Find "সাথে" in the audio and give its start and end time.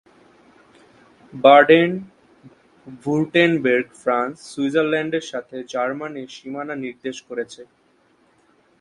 5.31-5.57